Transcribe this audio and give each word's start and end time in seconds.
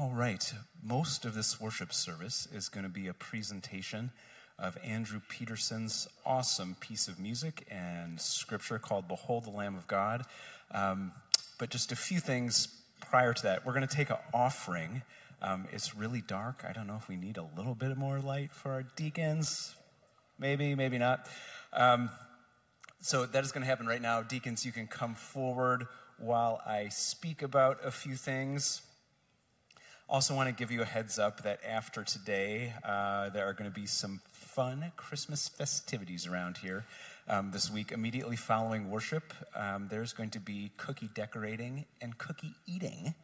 All 0.00 0.12
right, 0.14 0.54
most 0.80 1.24
of 1.24 1.34
this 1.34 1.60
worship 1.60 1.92
service 1.92 2.46
is 2.54 2.68
going 2.68 2.84
to 2.84 2.88
be 2.88 3.08
a 3.08 3.12
presentation 3.12 4.12
of 4.56 4.78
Andrew 4.84 5.20
Peterson's 5.28 6.06
awesome 6.24 6.76
piece 6.78 7.08
of 7.08 7.18
music 7.18 7.66
and 7.68 8.20
scripture 8.20 8.78
called 8.78 9.08
Behold 9.08 9.44
the 9.44 9.50
Lamb 9.50 9.74
of 9.74 9.88
God. 9.88 10.22
Um, 10.70 11.10
but 11.58 11.70
just 11.70 11.90
a 11.90 11.96
few 11.96 12.20
things 12.20 12.68
prior 13.10 13.32
to 13.32 13.42
that. 13.42 13.66
We're 13.66 13.72
going 13.72 13.88
to 13.88 13.92
take 13.92 14.10
an 14.10 14.18
offering. 14.32 15.02
Um, 15.42 15.66
it's 15.72 15.96
really 15.96 16.20
dark. 16.20 16.64
I 16.68 16.72
don't 16.72 16.86
know 16.86 16.96
if 16.96 17.08
we 17.08 17.16
need 17.16 17.36
a 17.36 17.48
little 17.56 17.74
bit 17.74 17.96
more 17.96 18.20
light 18.20 18.52
for 18.52 18.70
our 18.70 18.84
deacons. 18.94 19.74
Maybe, 20.38 20.76
maybe 20.76 20.98
not. 20.98 21.26
Um, 21.72 22.10
so 23.00 23.26
that 23.26 23.42
is 23.42 23.50
going 23.50 23.62
to 23.62 23.68
happen 23.68 23.88
right 23.88 24.00
now. 24.00 24.22
Deacons, 24.22 24.64
you 24.64 24.70
can 24.70 24.86
come 24.86 25.16
forward 25.16 25.88
while 26.18 26.60
I 26.64 26.88
speak 26.88 27.42
about 27.42 27.80
a 27.84 27.90
few 27.90 28.14
things. 28.14 28.82
Also, 30.10 30.34
want 30.34 30.48
to 30.48 30.54
give 30.54 30.70
you 30.70 30.80
a 30.80 30.86
heads 30.86 31.18
up 31.18 31.42
that 31.42 31.60
after 31.62 32.02
today, 32.02 32.72
uh, 32.82 33.28
there 33.28 33.46
are 33.46 33.52
going 33.52 33.70
to 33.70 33.74
be 33.74 33.84
some 33.84 34.22
fun 34.30 34.90
Christmas 34.96 35.48
festivities 35.48 36.26
around 36.26 36.56
here. 36.56 36.86
Um, 37.28 37.50
this 37.50 37.70
week, 37.70 37.92
immediately 37.92 38.34
following 38.34 38.90
worship, 38.90 39.34
um, 39.54 39.88
there's 39.90 40.14
going 40.14 40.30
to 40.30 40.40
be 40.40 40.70
cookie 40.78 41.10
decorating 41.12 41.84
and 42.00 42.16
cookie 42.16 42.54
eating. 42.66 43.14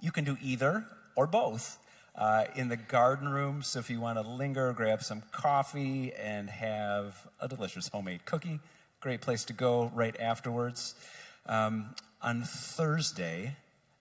You 0.00 0.10
can 0.10 0.24
do 0.24 0.38
either 0.40 0.86
or 1.16 1.26
both 1.26 1.76
uh, 2.16 2.44
in 2.56 2.70
the 2.70 2.78
garden 2.78 3.28
room. 3.28 3.62
So 3.62 3.78
if 3.78 3.90
you 3.90 4.00
want 4.00 4.16
to 4.16 4.26
linger, 4.26 4.72
grab 4.72 5.02
some 5.02 5.22
coffee 5.32 6.14
and 6.14 6.48
have 6.48 7.28
a 7.40 7.46
delicious 7.46 7.88
homemade 7.88 8.24
cookie, 8.24 8.60
great 9.00 9.20
place 9.20 9.44
to 9.44 9.52
go 9.52 9.92
right 9.94 10.18
afterwards. 10.18 10.94
Um, 11.44 11.94
on 12.22 12.44
Thursday, 12.44 13.56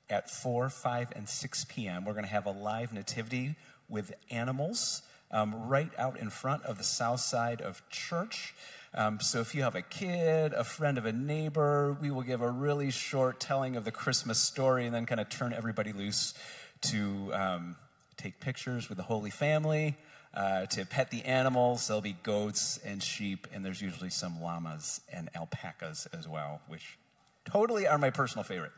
at 0.10 0.30
4, 0.30 0.70
5, 0.70 1.14
and 1.16 1.30
6 1.30 1.66
p.m. 1.70 2.06
We're 2.06 2.14
going 2.14 2.26
to 2.26 2.32
have 2.32 2.46
a 2.46 2.52
live 2.52 2.94
nativity 2.94 3.56
with 3.88 4.14
animals 4.30 5.02
um, 5.32 5.68
right 5.68 5.92
out 5.98 6.20
in 6.20 6.30
front 6.30 6.64
of 6.64 6.78
the 6.78 6.84
south 6.84 7.20
side 7.20 7.62
of 7.62 7.88
church. 7.90 8.54
Um, 8.94 9.20
so 9.20 9.40
if 9.40 9.54
you 9.54 9.62
have 9.62 9.76
a 9.76 9.82
kid, 9.82 10.54
a 10.54 10.64
friend 10.64 10.98
of 10.98 11.06
a 11.06 11.12
neighbor, 11.12 11.96
we 12.02 12.10
will 12.10 12.24
give 12.24 12.42
a 12.42 12.50
really 12.50 12.90
short 12.90 13.40
telling 13.40 13.76
of 13.76 13.86
the 13.86 13.92
Christmas 13.92 14.40
story 14.40 14.86
and 14.86 14.96
then 14.96 15.06
kind 15.06 15.22
of 15.22 15.30
turn 15.30 15.54
everybody 15.54 15.94
loose 15.94 16.34
to 16.82 17.32
um, 17.34 17.76
take 18.18 18.40
pictures 18.40 18.90
with 18.90 18.98
the 18.98 19.04
Holy 19.04 19.30
Family, 19.30 19.96
uh, 20.34 20.66
to 20.68 20.86
pet 20.86 21.12
the 21.12 21.24
animals. 21.24 21.88
There'll 21.88 22.02
be 22.02 22.18
goats 22.24 22.80
and 22.84 23.04
sheep, 23.04 23.48
and 23.54 23.64
there's 23.64 23.82
usually 23.82 24.10
some 24.10 24.42
llamas 24.42 25.02
and 25.12 25.30
alpacas 25.36 26.08
as 26.12 26.28
well, 26.28 26.62
which 26.68 26.98
totally 27.46 27.88
are 27.88 27.98
my 28.00 28.10
personal 28.10 28.44
favorite. 28.44 28.72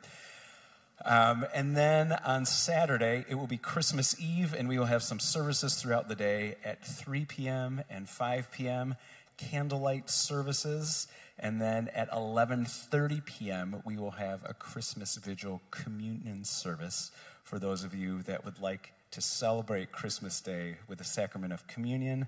Um, 1.04 1.46
and 1.54 1.76
then 1.76 2.14
on 2.26 2.46
Saturday, 2.46 3.26
it 3.28 3.36
will 3.36 3.48
be 3.48 3.58
Christmas 3.58 4.16
Eve, 4.20 4.54
and 4.54 4.70
we 4.70 4.78
will 4.78 4.86
have 4.86 5.02
some 5.02 5.20
services 5.20 5.76
throughout 5.76 6.08
the 6.08 6.16
day 6.16 6.56
at 6.64 6.86
3 6.86 7.26
p.m. 7.26 7.82
and 7.90 8.08
5 8.08 8.52
p.m. 8.52 8.96
Candlelight 9.38 10.10
services, 10.10 11.08
and 11.40 11.60
then 11.60 11.88
at 11.96 12.12
11:30 12.12 13.26
p.m. 13.26 13.82
we 13.84 13.98
will 13.98 14.12
have 14.12 14.44
a 14.46 14.54
Christmas 14.54 15.16
Vigil 15.16 15.62
communion 15.72 16.44
service 16.44 17.12
for 17.44 17.58
those 17.58 17.84
of 17.84 17.96
you 17.96 18.22
that 18.24 18.46
would 18.46 18.62
like 18.62 18.94
to 19.10 19.22
celebrate 19.22 19.92
Christmas 19.92 20.40
Day 20.42 20.78
with 20.88 21.00
the 21.00 21.04
sacrament 21.04 21.54
of 21.54 21.66
communion. 21.66 22.28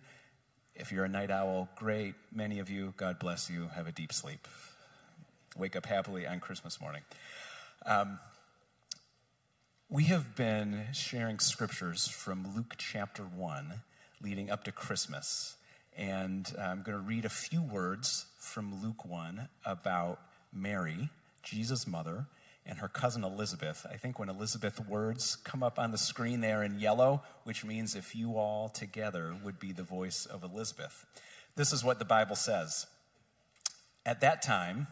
If 0.76 0.92
you're 0.92 1.06
a 1.06 1.10
night 1.10 1.30
owl, 1.30 1.70
great. 1.76 2.16
Many 2.34 2.58
of 2.58 2.70
you, 2.70 2.96
God 2.98 3.20
bless 3.20 3.50
you. 3.50 3.70
Have 3.76 3.86
a 3.86 3.92
deep 3.92 4.12
sleep. 4.12 4.48
Wake 5.56 5.76
up 5.76 5.86
happily 5.86 6.26
on 6.26 6.40
Christmas 6.40 6.82
morning. 6.82 7.04
Um, 7.86 8.18
we 9.94 10.06
have 10.06 10.36
been 10.36 10.86
sharing 10.92 11.38
scriptures 11.38 12.08
from 12.08 12.56
Luke 12.56 12.74
chapter 12.80 13.22
1 13.22 13.82
leading 14.24 14.50
up 14.50 14.64
to 14.64 14.72
Christmas. 14.72 15.56
And 15.96 16.52
I'm 16.60 16.82
going 16.82 16.98
to 16.98 17.04
read 17.08 17.26
a 17.26 17.30
few 17.30 17.62
words 17.62 18.26
from 18.40 18.82
Luke 18.82 19.06
1 19.06 19.50
about 19.64 20.20
Mary, 20.52 21.10
Jesus' 21.44 21.86
mother, 21.86 22.26
and 22.66 22.80
her 22.80 22.88
cousin 22.88 23.24
Elizabeth. 23.24 23.86
I 23.88 23.98
think 23.98 24.18
when 24.18 24.30
Elizabeth 24.30 24.80
words 24.90 25.36
come 25.36 25.62
up 25.62 25.78
on 25.78 25.92
the 25.92 26.00
screen 26.00 26.42
there 26.42 26.64
in 26.64 26.80
yellow, 26.80 27.22
which 27.44 27.64
means 27.64 27.94
if 27.94 28.16
you 28.16 28.36
all 28.36 28.70
together 28.70 29.36
would 29.44 29.60
be 29.60 29.74
the 29.74 29.84
voice 29.84 30.26
of 30.26 30.42
Elizabeth. 30.42 31.06
This 31.56 31.72
is 31.72 31.84
what 31.84 32.00
the 32.00 32.06
Bible 32.06 32.36
says. 32.36 32.88
At 34.08 34.22
that 34.22 34.42
time, 34.42 34.88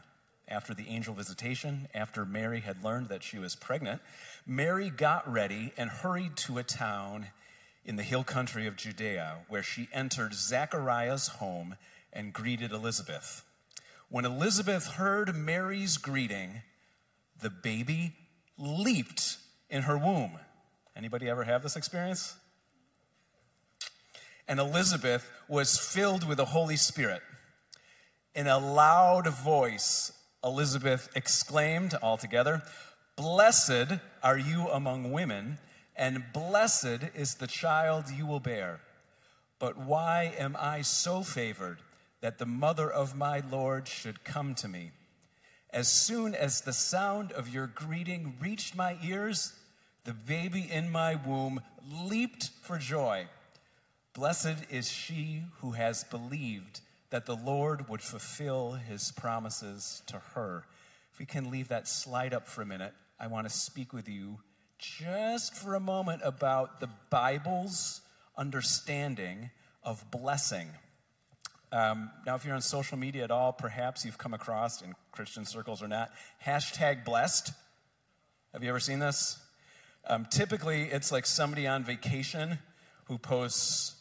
after 0.47 0.73
the 0.73 0.87
angel 0.89 1.13
visitation, 1.13 1.87
after 1.93 2.25
Mary 2.25 2.59
had 2.59 2.83
learned 2.83 3.09
that 3.09 3.23
she 3.23 3.39
was 3.39 3.55
pregnant, 3.55 4.01
Mary 4.45 4.89
got 4.89 5.31
ready 5.31 5.73
and 5.77 5.89
hurried 5.89 6.35
to 6.35 6.57
a 6.57 6.63
town 6.63 7.27
in 7.85 7.95
the 7.95 8.03
hill 8.03 8.23
country 8.23 8.67
of 8.67 8.75
Judea, 8.75 9.39
where 9.47 9.63
she 9.63 9.87
entered 9.93 10.33
Zachariah's 10.33 11.27
home 11.27 11.75
and 12.13 12.33
greeted 12.33 12.71
Elizabeth. 12.71 13.43
When 14.09 14.25
Elizabeth 14.25 14.87
heard 14.87 15.35
Mary's 15.35 15.97
greeting, 15.97 16.63
the 17.41 17.49
baby 17.49 18.13
leaped 18.57 19.37
in 19.69 19.83
her 19.83 19.97
womb. 19.97 20.37
Anybody 20.95 21.29
ever 21.29 21.45
have 21.45 21.63
this 21.63 21.75
experience? 21.75 22.35
And 24.47 24.59
Elizabeth 24.59 25.31
was 25.47 25.77
filled 25.77 26.27
with 26.27 26.37
the 26.37 26.45
Holy 26.45 26.75
Spirit. 26.75 27.21
In 28.35 28.47
a 28.47 28.59
loud 28.59 29.27
voice, 29.27 30.11
Elizabeth 30.43 31.09
exclaimed 31.15 31.93
all 32.01 32.17
together, 32.17 32.63
Blessed 33.15 33.99
are 34.23 34.37
you 34.37 34.67
among 34.69 35.11
women, 35.11 35.59
and 35.95 36.23
blessed 36.33 37.03
is 37.15 37.35
the 37.35 37.47
child 37.47 38.09
you 38.09 38.25
will 38.25 38.39
bear. 38.39 38.79
But 39.59 39.77
why 39.77 40.33
am 40.37 40.55
I 40.59 40.81
so 40.81 41.21
favored 41.21 41.79
that 42.21 42.39
the 42.39 42.47
mother 42.47 42.89
of 42.89 43.15
my 43.15 43.43
Lord 43.51 43.87
should 43.87 44.23
come 44.23 44.55
to 44.55 44.67
me? 44.67 44.91
As 45.69 45.87
soon 45.87 46.33
as 46.33 46.61
the 46.61 46.73
sound 46.73 47.31
of 47.31 47.47
your 47.47 47.67
greeting 47.67 48.35
reached 48.41 48.75
my 48.75 48.97
ears, 49.03 49.53
the 50.03 50.13
baby 50.13 50.67
in 50.71 50.91
my 50.91 51.15
womb 51.15 51.61
leaped 52.03 52.49
for 52.61 52.77
joy. 52.79 53.27
Blessed 54.13 54.65
is 54.69 54.89
she 54.89 55.43
who 55.59 55.71
has 55.71 56.03
believed 56.03 56.81
that 57.11 57.25
the 57.25 57.35
Lord 57.35 57.87
would 57.87 58.01
fulfill 58.01 58.73
his 58.73 59.11
promises 59.11 60.01
to 60.07 60.17
her. 60.33 60.65
If 61.13 61.19
we 61.19 61.25
can 61.25 61.51
leave 61.51 61.67
that 61.67 61.87
slide 61.87 62.33
up 62.33 62.47
for 62.47 62.61
a 62.61 62.65
minute, 62.65 62.93
I 63.19 63.27
want 63.27 63.47
to 63.47 63.53
speak 63.53 63.93
with 63.93 64.09
you 64.09 64.39
just 64.77 65.53
for 65.53 65.75
a 65.75 65.79
moment 65.79 66.21
about 66.25 66.79
the 66.79 66.89
Bible's 67.09 68.01
understanding 68.35 69.51
of 69.83 70.09
blessing. 70.09 70.69
Um, 71.71 72.09
now, 72.25 72.35
if 72.35 72.45
you're 72.45 72.55
on 72.55 72.61
social 72.61 72.97
media 72.97 73.23
at 73.23 73.31
all, 73.31 73.53
perhaps 73.53 74.03
you've 74.03 74.17
come 74.17 74.33
across, 74.33 74.81
in 74.81 74.93
Christian 75.11 75.45
circles 75.45 75.83
or 75.83 75.87
not, 75.87 76.11
hashtag 76.45 77.05
blessed. 77.05 77.51
Have 78.53 78.63
you 78.63 78.69
ever 78.69 78.79
seen 78.79 78.99
this? 78.99 79.37
Um, 80.07 80.25
typically, 80.29 80.83
it's 80.83 81.11
like 81.11 81.25
somebody 81.25 81.67
on 81.67 81.83
vacation 81.83 82.59
who 83.05 83.17
posts, 83.17 83.95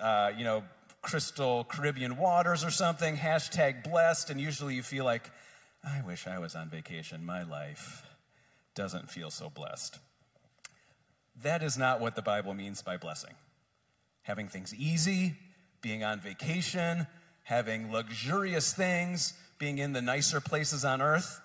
uh, 0.00 0.30
you 0.36 0.44
know, 0.44 0.62
crystal 1.06 1.62
Caribbean 1.62 2.16
waters 2.16 2.64
or 2.64 2.70
something, 2.70 3.16
hashtag 3.16 3.84
blessed, 3.84 4.28
and 4.28 4.40
usually 4.40 4.74
you 4.74 4.82
feel 4.82 5.04
like, 5.04 5.30
I 5.84 6.02
wish 6.04 6.26
I 6.26 6.40
was 6.40 6.56
on 6.56 6.68
vacation. 6.68 7.24
My 7.24 7.44
life 7.44 8.02
doesn't 8.74 9.08
feel 9.08 9.30
so 9.30 9.48
blessed. 9.48 10.00
That 11.44 11.62
is 11.62 11.78
not 11.78 12.00
what 12.00 12.16
the 12.16 12.22
Bible 12.22 12.54
means 12.54 12.82
by 12.82 12.96
blessing. 12.96 13.34
Having 14.22 14.48
things 14.48 14.74
easy, 14.74 15.36
being 15.80 16.02
on 16.02 16.18
vacation, 16.18 17.06
having 17.44 17.92
luxurious 17.92 18.72
things, 18.72 19.32
being 19.58 19.78
in 19.78 19.92
the 19.92 20.02
nicer 20.02 20.40
places 20.40 20.84
on 20.84 21.00
earth. 21.00 21.40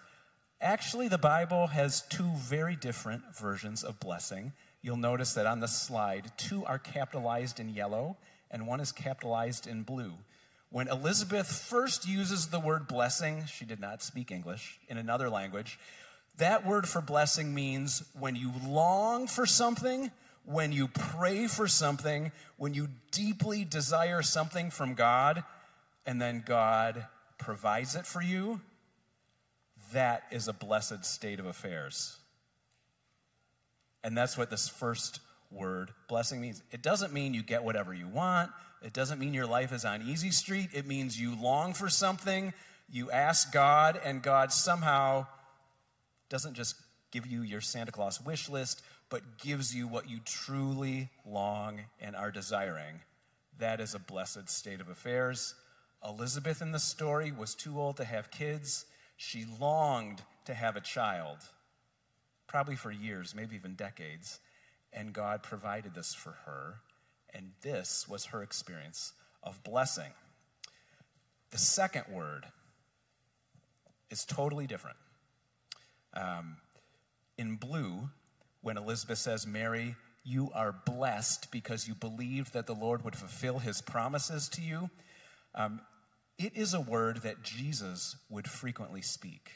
Actually, 0.59 1.07
the 1.07 1.19
Bible 1.19 1.67
has 1.67 2.01
two 2.09 2.31
very 2.35 2.75
different 2.75 3.21
versions 3.39 3.83
of 3.83 4.00
blessing. 4.00 4.53
You'll 4.81 4.97
notice 4.97 5.33
that 5.33 5.45
on 5.45 5.59
the 5.59 5.68
slide, 5.68 6.31
two 6.36 6.65
are 6.65 6.80
capitalized 6.80 7.59
in 7.59 7.69
yellow 7.69 8.18
and 8.51 8.68
one 8.68 8.80
is 8.80 8.92
capitalized 8.92 9.65
in 9.65 9.81
blue. 9.81 10.13
When 10.69 10.88
Elizabeth 10.88 11.48
first 11.48 12.07
uses 12.07 12.48
the 12.48 12.59
word 12.59 12.88
blessing, 12.88 13.45
she 13.45 13.65
did 13.65 13.80
not 13.80 14.03
speak 14.03 14.31
English, 14.31 14.80
in 14.88 14.98
another 14.98 15.30
language, 15.30 15.80
that 16.38 16.65
word 16.65 16.88
for 16.88 17.01
blessing 17.01 17.53
means 17.53 18.03
when 18.18 18.36
you 18.36 18.51
long 18.65 19.27
for 19.27 19.45
something, 19.45 20.12
when 20.45 20.71
you 20.71 20.88
pray 20.88 21.48
for 21.48 21.68
something, 21.68 22.31
when 22.57 22.74
you 22.74 22.89
deeply 23.12 23.65
desire 23.65 24.21
something 24.21 24.69
from 24.69 24.94
God, 24.94 25.44
and 26.06 26.21
then 26.21 26.44
God 26.45 27.06
provides 27.38 27.95
it 27.95 28.06
for 28.06 28.21
you, 28.21 28.62
that 29.94 30.24
is 30.31 30.48
a 30.48 30.53
blessed 30.53 31.03
state 31.06 31.39
of 31.39 31.45
affairs. 31.45 32.18
And 34.03 34.18
that's 34.18 34.38
what 34.38 34.50
this 34.50 34.68
first 34.69 35.19
word 35.51 35.92
blessing 36.07 36.42
means. 36.42 36.63
It 36.71 36.81
doesn't 36.81 37.13
mean 37.13 37.33
you 37.33 37.44
get 37.44 37.63
whatever 37.63 37.94
you 37.94 38.07
want. 38.07 38.51
It 38.81 38.94
doesn't 38.94 39.19
mean 39.19 39.33
your 39.33 39.45
life 39.45 39.71
is 39.71 39.86
on 39.86 40.01
easy 40.01 40.31
street. 40.31 40.69
It 40.74 40.88
means 40.88 41.19
you 41.19 41.36
long 41.39 41.74
for 41.74 41.89
something, 41.89 42.53
you 42.89 43.12
ask 43.12 43.51
God, 43.51 44.00
and 44.03 44.24
God 44.24 44.51
somehow 44.51 45.27
doesn't 46.30 46.56
just 46.56 46.75
give 47.12 47.27
you 47.27 47.42
your 47.42 47.62
Santa 47.62 47.92
Claus 47.92 48.21
wish 48.21 48.50
list, 48.50 48.81
but 49.09 49.38
gives 49.38 49.75
you 49.75 49.88
what 49.88 50.09
you 50.09 50.19
truly 50.25 51.09
long 51.25 51.81
and 52.00 52.15
are 52.15 52.31
desiring. 52.31 53.01
That 53.59 53.80
is 53.80 53.94
a 53.94 54.00
blessed 54.00 54.50
state 54.50 54.81
of 54.81 54.89
affairs. 54.89 55.53
Elizabeth 56.07 56.62
in 56.62 56.71
the 56.71 56.80
story 56.80 57.31
was 57.31 57.53
too 57.53 57.80
old 57.80 57.98
to 57.98 58.06
have 58.06 58.31
kids. 58.31 58.86
She 59.18 59.45
longed 59.59 60.21
to 60.45 60.53
have 60.53 60.75
a 60.75 60.81
child, 60.81 61.38
probably 62.48 62.75
for 62.75 62.92
years, 62.92 63.36
maybe 63.36 63.56
even 63.56 63.75
decades. 63.75 64.39
And 64.93 65.13
God 65.13 65.43
provided 65.43 65.93
this 65.93 66.13
for 66.13 66.31
her. 66.45 66.81
And 67.33 67.51
this 67.61 68.07
was 68.07 68.25
her 68.25 68.43
experience 68.43 69.13
of 69.41 69.63
blessing. 69.63 70.11
The 71.51 71.57
second 71.57 72.05
word 72.09 72.45
is 74.09 74.25
totally 74.25 74.67
different. 74.67 74.97
Um, 76.13 76.57
in 77.38 77.55
blue, 77.55 78.09
when 78.61 78.77
Elizabeth 78.77 79.17
says, 79.17 79.47
Mary, 79.47 79.95
you 80.23 80.51
are 80.53 80.75
blessed 80.85 81.51
because 81.51 81.88
you 81.88 81.95
believed 81.95 82.53
that 82.53 82.67
the 82.67 82.75
Lord 82.75 83.03
would 83.03 83.15
fulfill 83.15 83.59
his 83.59 83.81
promises 83.81 84.49
to 84.49 84.61
you, 84.61 84.89
um, 85.55 85.81
it 86.38 86.55
is 86.55 86.73
a 86.73 86.81
word 86.81 87.17
that 87.17 87.43
Jesus 87.43 88.15
would 88.29 88.49
frequently 88.49 89.01
speak. 89.01 89.51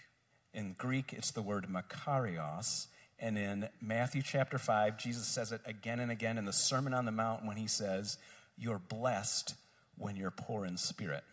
In 0.53 0.73
Greek, 0.77 1.13
it's 1.13 1.31
the 1.31 1.41
word 1.41 1.67
makarios. 1.69 2.87
And 3.19 3.38
in 3.38 3.69
Matthew 3.81 4.21
chapter 4.21 4.57
5, 4.57 4.97
Jesus 4.97 5.25
says 5.25 5.51
it 5.51 5.62
again 5.65 6.00
and 6.00 6.12
again 6.12 6.38
in 6.38 6.45
the 6.45 6.53
Sermon 6.53 6.94
on 6.94 7.06
the 7.06 7.12
Mount 7.12 7.45
when 7.45 7.57
he 7.57 7.67
says, 7.67 8.17
You're 8.57 8.79
blessed 8.79 9.56
when 9.97 10.15
you're 10.15 10.31
poor 10.31 10.65
in 10.65 10.77
spirit. 10.77 11.23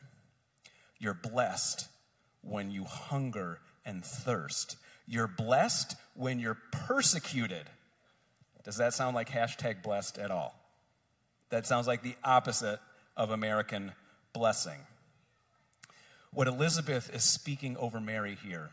You're 0.99 1.14
blessed 1.14 1.88
when 2.43 2.70
you 2.70 2.84
hunger 2.84 3.58
and 3.84 4.05
thirst. 4.05 4.76
You're 5.06 5.29
blessed 5.29 5.96
when 6.14 6.38
you're 6.38 6.58
persecuted. 6.70 7.67
Does 8.64 8.76
that 8.76 8.94
sound 8.94 9.17
like 9.17 9.28
hashtag 9.31 9.82
blessed 9.82 10.19
at 10.19 10.31
all? 10.31 10.55
That 11.50 11.67
sounds 11.67 11.87
like 11.87 12.02
the 12.02 12.14
opposite 12.23 12.78
of 13.17 13.31
American 13.31 13.93
blessing. 14.32 14.78
What 16.32 16.46
Elizabeth 16.46 17.14
is 17.14 17.25
speaking 17.25 17.76
over 17.76 18.00
Mary 18.00 18.38
here 18.43 18.70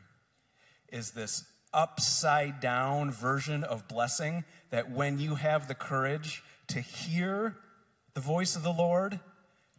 is 0.92 1.12
this 1.12 1.44
upside 1.74 2.60
down 2.60 3.12
version 3.12 3.64
of 3.64 3.88
blessing 3.88 4.44
that 4.70 4.92
when 4.92 5.20
you 5.20 5.36
have 5.36 5.68
the 5.68 5.76
courage 5.76 6.44
to 6.68 6.80
hear 6.80 7.58
the 8.14 8.22
voice 8.22 8.56
of 8.56 8.64
the 8.64 8.74
Lord, 8.74 9.20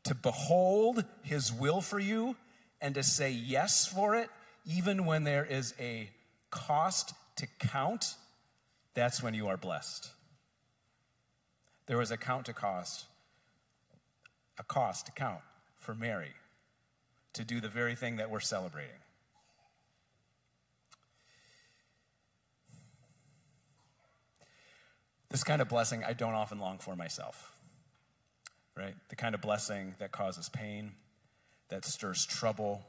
to 0.04 0.14
behold 0.14 1.04
his 1.22 1.52
will 1.52 1.80
for 1.80 1.98
you, 1.98 2.36
and 2.80 2.94
to 2.94 3.02
say 3.02 3.30
yes 3.30 3.86
for 3.86 4.16
it, 4.16 4.30
even 4.64 5.04
when 5.04 5.24
there 5.24 5.44
is 5.44 5.74
a 5.78 6.10
cost 6.50 7.12
to 7.36 7.46
count, 7.58 8.14
that's 8.94 9.22
when 9.22 9.34
you 9.34 9.48
are 9.48 9.56
blessed. 9.56 10.10
There 11.86 11.98
was 11.98 12.10
a 12.10 12.16
count 12.16 12.46
to 12.46 12.52
cost, 12.52 13.06
a 14.58 14.62
cost 14.62 15.06
to 15.06 15.12
count 15.12 15.40
for 15.76 15.94
Mary 15.94 16.34
to 17.32 17.44
do 17.44 17.60
the 17.60 17.68
very 17.68 17.94
thing 17.94 18.16
that 18.16 18.30
we're 18.30 18.40
celebrating. 18.40 18.90
This 25.30 25.44
kind 25.44 25.62
of 25.62 25.68
blessing 25.68 26.02
I 26.04 26.12
don't 26.12 26.34
often 26.34 26.58
long 26.58 26.78
for 26.78 26.96
myself, 26.96 27.52
right? 28.76 28.94
The 29.08 29.16
kind 29.16 29.34
of 29.34 29.40
blessing 29.40 29.94
that 29.98 30.10
causes 30.10 30.48
pain, 30.48 30.92
that 31.68 31.84
stirs 31.84 32.26
trouble, 32.26 32.82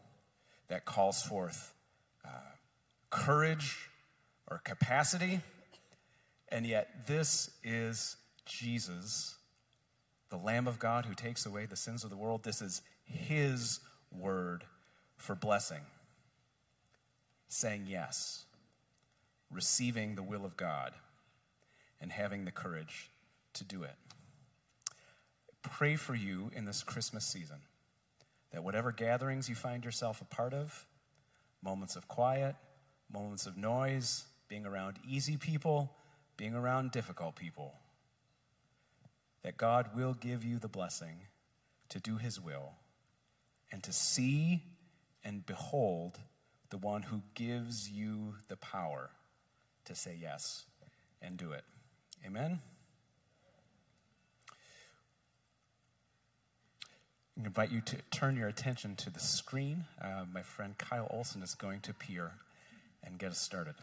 that 0.68 0.86
calls 0.86 1.22
forth 1.22 1.74
uh, 2.26 2.56
courage 3.12 3.90
or 4.50 4.60
capacity. 4.64 5.42
And 6.50 6.66
yet, 6.66 7.08
this 7.08 7.52
is 7.64 8.18
Jesus, 8.46 9.36
the 10.30 10.38
Lamb 10.38 10.68
of 10.68 10.80
God 10.80 11.06
who 11.06 11.14
takes 11.14 11.46
away 11.46 11.66
the 11.66 11.76
sins 11.76 12.04
of 12.04 12.10
the 12.10 12.18
world. 12.18 12.44
This 12.44 12.62
is 12.62 12.82
His 13.06 13.80
word 14.12 14.64
for 15.16 15.36
blessing. 15.36 15.82
Saying 17.48 17.86
yes, 17.88 18.46
receiving 19.52 20.16
the 20.16 20.24
will 20.24 20.44
of 20.44 20.58
God, 20.58 20.94
and 22.02 22.12
having 22.12 22.46
the 22.46 22.52
courage 22.52 23.12
to 23.54 23.64
do 23.64 23.84
it. 23.84 23.96
Pray 25.62 25.96
for 25.96 26.16
you 26.16 26.52
in 26.56 26.66
this 26.66 26.84
Christmas 26.84 27.26
season 27.26 27.62
that 28.52 28.64
whatever 28.64 28.92
gatherings 28.92 29.48
you 29.48 29.56
find 29.56 29.86
yourself 29.86 30.22
a 30.22 30.26
part 30.26 30.54
of, 30.54 30.86
moments 31.64 31.96
of 31.96 32.08
quiet, 32.08 32.56
moments 33.12 33.46
of 33.46 33.56
noise, 33.56 34.26
being 34.48 34.66
around 34.66 34.98
easy 35.08 35.38
people, 35.38 35.96
being 36.36 36.56
around 36.56 36.92
difficult 36.92 37.36
people, 37.36 37.76
that 39.44 39.58
God 39.58 39.96
will 39.96 40.14
give 40.14 40.44
you 40.44 40.60
the 40.60 40.68
blessing 40.68 41.28
to 41.90 42.00
do 42.00 42.18
His 42.18 42.40
will 42.40 42.74
and 43.72 43.84
to 43.84 43.94
see 43.94 44.64
and 45.24 45.46
behold 45.46 46.20
the 46.70 46.78
one 46.78 47.04
who 47.04 47.22
gives 47.36 47.90
you 47.90 48.36
the 48.48 48.58
power 48.58 49.12
to 49.86 49.96
say 49.96 50.18
yes 50.20 50.66
and 51.22 51.38
do 51.38 51.52
it. 51.52 51.64
Amen? 52.26 52.60
I 57.40 57.46
invite 57.46 57.72
you 57.72 57.82
to 57.82 57.98
turn 58.12 58.36
your 58.38 58.48
attention 58.48 58.96
to 58.98 59.10
the 59.10 59.20
screen. 59.20 59.86
Uh, 60.02 60.26
my 60.32 60.44
friend 60.44 60.78
Kyle 60.78 61.08
Olson 61.10 61.42
is 61.42 61.56
going 61.56 61.80
to 61.82 61.92
appear 61.92 62.34
and 63.04 63.18
get 63.18 63.32
us 63.32 63.40
started. 63.40 63.76